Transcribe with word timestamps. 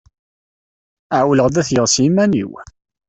Ɛewleɣ-d 1.19 1.55
ad 1.61 1.65
t-geɣ 1.67 1.87
s 1.93 1.95
yiman-iw. 2.03 2.51